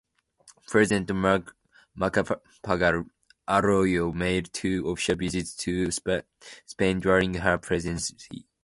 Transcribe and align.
President 0.65 1.07
Macapagal-Arroyo 1.95 4.11
made 4.11 4.51
two 4.51 4.89
official 4.89 5.15
visits 5.15 5.55
to 5.55 5.91
Spain 6.65 6.99
during 6.99 7.35
her 7.35 7.59
presidency. 7.59 8.47